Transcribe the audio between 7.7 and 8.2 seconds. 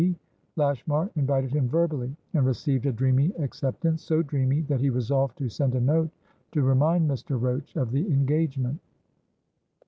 of the